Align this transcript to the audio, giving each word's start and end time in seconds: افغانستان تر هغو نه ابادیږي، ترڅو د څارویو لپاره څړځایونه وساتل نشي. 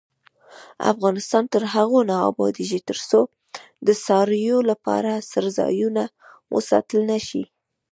افغانستان 0.91 1.43
تر 1.53 1.63
هغو 1.73 1.99
نه 2.09 2.15
ابادیږي، 2.29 2.79
ترڅو 2.89 3.19
د 3.87 3.89
څارویو 4.03 4.57
لپاره 4.69 5.11
څړځایونه 5.31 6.03
وساتل 6.55 6.99
نشي. 7.11 7.43